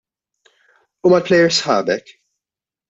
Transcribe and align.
U 1.03 1.13
mal-plejers 1.15 1.61
sħabek? 1.63 2.13